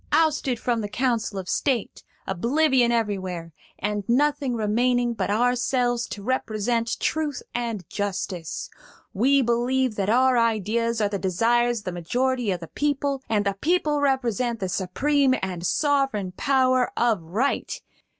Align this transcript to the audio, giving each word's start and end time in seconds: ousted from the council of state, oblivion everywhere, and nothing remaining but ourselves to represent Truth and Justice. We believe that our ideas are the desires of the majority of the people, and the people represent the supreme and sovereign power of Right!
ousted 0.11 0.59
from 0.59 0.81
the 0.81 0.89
council 0.89 1.37
of 1.37 1.47
state, 1.47 2.03
oblivion 2.25 2.91
everywhere, 2.91 3.53
and 3.77 4.03
nothing 4.09 4.55
remaining 4.55 5.13
but 5.13 5.29
ourselves 5.29 6.07
to 6.07 6.23
represent 6.23 6.99
Truth 6.99 7.43
and 7.53 7.87
Justice. 7.87 8.71
We 9.13 9.43
believe 9.43 9.97
that 9.97 10.09
our 10.09 10.39
ideas 10.39 11.01
are 11.01 11.09
the 11.09 11.19
desires 11.19 11.81
of 11.81 11.85
the 11.85 11.91
majority 11.91 12.49
of 12.49 12.61
the 12.61 12.67
people, 12.67 13.21
and 13.29 13.45
the 13.45 13.53
people 13.61 14.01
represent 14.01 14.59
the 14.59 14.69
supreme 14.69 15.35
and 15.43 15.63
sovereign 15.63 16.31
power 16.35 16.91
of 16.97 17.21
Right! 17.21 17.79